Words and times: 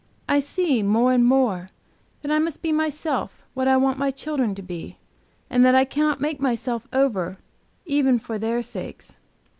I 0.27 0.39
see 0.39 0.81
more 0.81 1.13
and 1.13 1.23
more 1.23 1.69
that 2.23 2.31
I 2.31 2.39
must 2.39 2.63
be 2.63 2.71
myself 2.71 3.43
what 3.53 3.67
I 3.67 3.77
want 3.77 3.99
my 3.99 4.09
children 4.09 4.55
to 4.55 4.63
be, 4.63 4.97
and 5.47 5.63
that 5.63 5.75
I 5.75 5.85
cannot 5.85 6.19
make 6.19 6.39
myself 6.39 6.87
over 6.91 7.37
even 7.85 8.17
for 8.17 8.39
their 8.39 8.63
sakes. 8.63 9.17